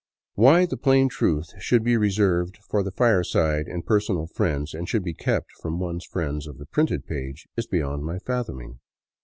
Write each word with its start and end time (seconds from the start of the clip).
Why 0.33 0.65
the 0.65 0.77
plain 0.77 1.09
truth 1.09 1.51
should 1.59 1.83
be 1.83 1.95
reserved 1.95 2.57
for 2.71 2.81
the 2.81 2.89
fireside 2.89 3.67
and 3.67 3.85
personal 3.85 4.25
friends, 4.25 4.73
and 4.73 4.89
should 4.89 5.03
be 5.03 5.13
kept 5.13 5.51
from 5.61 5.79
one's 5.79 6.05
friends 6.05 6.47
of 6.47 6.57
the 6.57 6.65
printed 6.65 7.05
page, 7.05 7.47
is 7.55 7.67
beyond 7.67 8.03
my 8.03 8.17
fathoming. 8.17 8.79